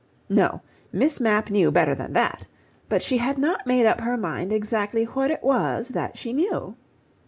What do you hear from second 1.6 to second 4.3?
better than that, but she had not made up her